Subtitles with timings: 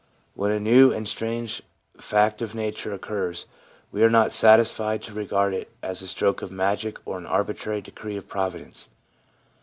[0.33, 1.61] When a new and strange
[1.95, 3.45] fact of nature occurs
[3.91, 7.81] we are not satisfied to regard it as a stroke of magic or an arbitrary
[7.81, 8.89] decree of Providence.